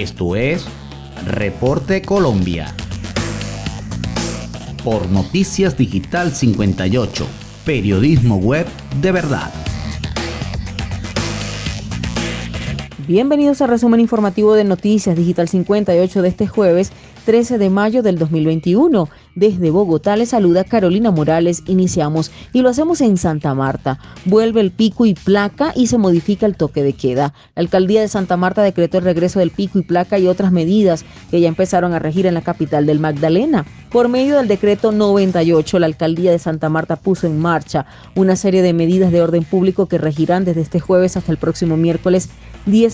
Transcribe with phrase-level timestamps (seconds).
[0.00, 0.64] Esto es
[1.26, 2.74] Reporte Colombia.
[4.82, 7.26] Por Noticias Digital 58,
[7.66, 8.66] periodismo web
[9.02, 9.52] de verdad.
[13.10, 16.92] Bienvenidos al resumen informativo de Noticias Digital 58 de este jueves
[17.24, 19.08] 13 de mayo del 2021.
[19.34, 21.64] Desde Bogotá le saluda Carolina Morales.
[21.66, 23.98] Iniciamos y lo hacemos en Santa Marta.
[24.26, 27.34] Vuelve el pico y placa y se modifica el toque de queda.
[27.56, 31.04] La alcaldía de Santa Marta decretó el regreso del pico y placa y otras medidas
[31.32, 33.66] que ya empezaron a regir en la capital del Magdalena.
[33.90, 38.62] Por medio del decreto 98, la alcaldía de Santa Marta puso en marcha una serie
[38.62, 42.30] de medidas de orden público que regirán desde este jueves hasta el próximo miércoles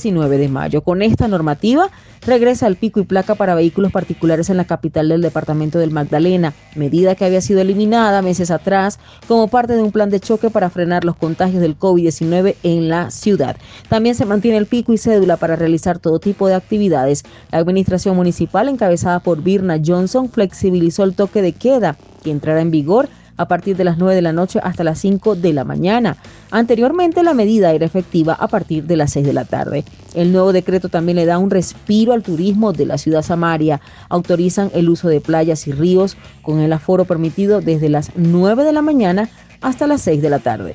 [0.06, 0.82] 19 de mayo.
[0.82, 1.90] Con esta normativa
[2.24, 6.54] regresa el pico y placa para vehículos particulares en la capital del departamento del Magdalena,
[6.76, 10.70] medida que había sido eliminada meses atrás como parte de un plan de choque para
[10.70, 13.56] frenar los contagios del COVID-19 en la ciudad.
[13.88, 17.24] También se mantiene el pico y cédula para realizar todo tipo de actividades.
[17.50, 22.70] La administración municipal, encabezada por Birna Johnson, flexibilizó el toque de queda que entrará en
[22.70, 26.16] vigor a partir de las 9 de la noche hasta las 5 de la mañana.
[26.50, 29.84] Anteriormente la medida era efectiva a partir de las 6 de la tarde.
[30.14, 33.80] El nuevo decreto también le da un respiro al turismo de la ciudad Samaria.
[34.08, 38.72] Autorizan el uso de playas y ríos con el aforo permitido desde las 9 de
[38.72, 39.28] la mañana
[39.60, 40.74] hasta las 6 de la tarde.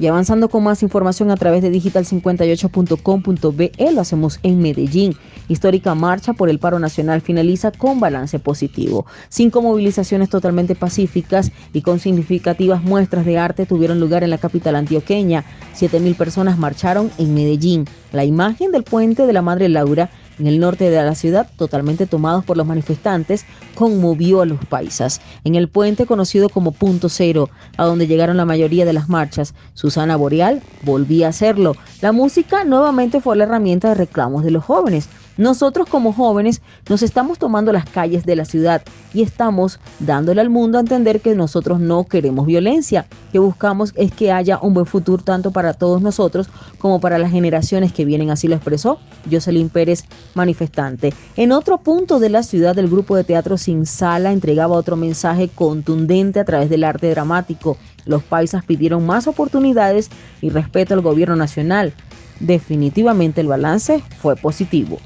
[0.00, 5.16] Y avanzando con más información a través de digital58.com.be, lo hacemos en Medellín.
[5.48, 9.06] Histórica marcha por el paro nacional finaliza con balance positivo.
[9.28, 14.76] Cinco movilizaciones totalmente pacíficas y con significativas muestras de arte tuvieron lugar en la capital
[14.76, 15.44] antioqueña.
[15.72, 17.86] Siete mil personas marcharon en Medellín.
[18.12, 22.06] La imagen del puente de la Madre Laura en el norte de la ciudad, totalmente
[22.06, 23.44] tomados por los manifestantes,
[23.74, 25.20] conmovió a los paisas.
[25.44, 29.54] En el puente conocido como Punto Cero, a donde llegaron la mayoría de las marchas,
[29.74, 31.76] Susana Boreal volvía a hacerlo.
[32.00, 35.08] La música nuevamente fue la herramienta de reclamos de los jóvenes.
[35.36, 40.48] Nosotros como jóvenes nos estamos tomando las calles de la ciudad y estamos dándole al
[40.48, 44.86] mundo a entender que nosotros no queremos violencia, que buscamos es que haya un buen
[44.86, 48.98] futuro tanto para todos nosotros como para las generaciones que vienen, así lo expresó
[49.30, 51.12] Jocelyn Pérez, manifestante.
[51.36, 55.48] En otro punto de la ciudad, el grupo de teatro Sin Sala entregaba otro mensaje
[55.48, 57.76] contundente a través del arte dramático.
[58.08, 60.10] Los paisas pidieron más oportunidades
[60.40, 61.92] y respeto al gobierno nacional.
[62.40, 64.98] Definitivamente el balance fue positivo.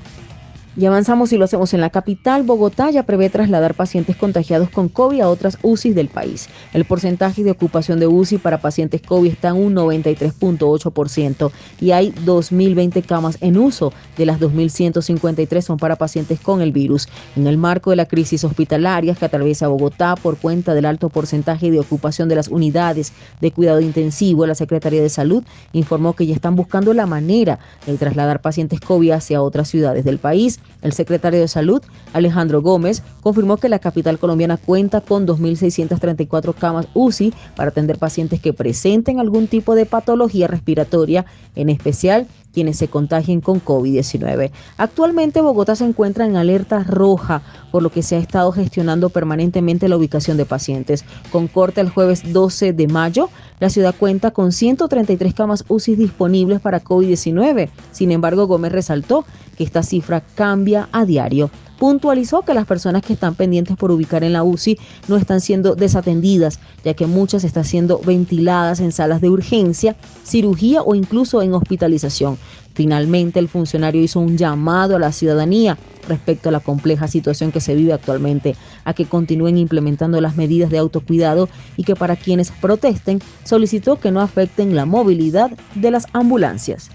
[0.74, 2.44] Y avanzamos y lo hacemos en la capital.
[2.44, 6.48] Bogotá ya prevé trasladar pacientes contagiados con COVID a otras UCI del país.
[6.72, 12.12] El porcentaje de ocupación de UCI para pacientes COVID está en un 93.8% y hay
[12.24, 13.92] 2.020 camas en uso.
[14.16, 17.06] De las 2.153 son para pacientes con el virus.
[17.36, 21.70] En el marco de la crisis hospitalaria que atraviesa Bogotá por cuenta del alto porcentaje
[21.70, 23.12] de ocupación de las unidades
[23.42, 25.44] de cuidado intensivo, la Secretaría de Salud
[25.74, 30.18] informó que ya están buscando la manera de trasladar pacientes COVID hacia otras ciudades del
[30.18, 30.61] país.
[30.82, 36.88] El secretario de Salud, Alejandro Gómez, confirmó que la capital colombiana cuenta con 2.634 camas
[36.94, 41.24] UCI para atender pacientes que presenten algún tipo de patología respiratoria,
[41.54, 44.50] en especial quienes se contagien con COVID-19.
[44.76, 49.88] Actualmente Bogotá se encuentra en alerta roja, por lo que se ha estado gestionando permanentemente
[49.88, 51.04] la ubicación de pacientes.
[51.30, 56.60] Con corte el jueves 12 de mayo, la ciudad cuenta con 133 camas UCI disponibles
[56.60, 57.70] para COVID-19.
[57.90, 59.24] Sin embargo, Gómez resaltó
[59.56, 60.51] que esta cifra cambia
[60.92, 61.50] a diario.
[61.78, 65.74] Puntualizó que las personas que están pendientes por ubicar en la UCI no están siendo
[65.74, 71.54] desatendidas, ya que muchas están siendo ventiladas en salas de urgencia, cirugía o incluso en
[71.54, 72.38] hospitalización.
[72.74, 75.76] Finalmente, el funcionario hizo un llamado a la ciudadanía
[76.08, 80.70] respecto a la compleja situación que se vive actualmente, a que continúen implementando las medidas
[80.70, 86.06] de autocuidado y que para quienes protesten solicitó que no afecten la movilidad de las
[86.12, 86.90] ambulancias.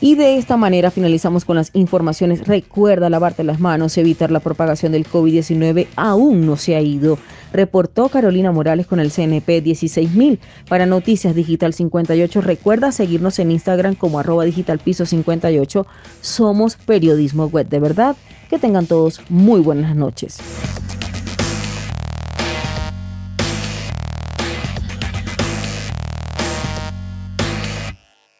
[0.00, 2.46] Y de esta manera finalizamos con las informaciones.
[2.46, 7.18] Recuerda lavarte las manos, evitar la propagación del COVID-19 aún no se ha ido.
[7.52, 10.38] Reportó Carolina Morales con el CNP 16000.
[10.68, 15.86] Para Noticias Digital 58, recuerda seguirnos en Instagram como arroba digital piso 58.
[16.20, 18.16] Somos periodismo web de verdad.
[18.48, 20.38] Que tengan todos muy buenas noches.